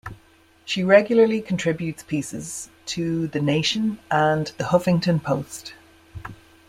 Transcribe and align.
She 0.65 0.83
regularly 0.83 1.43
contributes 1.43 2.01
pieces 2.01 2.71
to 2.87 3.27
"The 3.27 3.39
Nation" 3.39 3.99
and 4.09 4.47
"The 4.57 4.63
Huffington 4.63 5.21
Post". 5.21 5.75